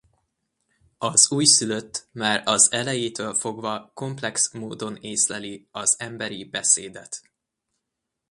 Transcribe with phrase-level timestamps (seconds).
[0.97, 7.21] Az újszülött már az elejétől fogva komplex módon észleli az emberi beszédet.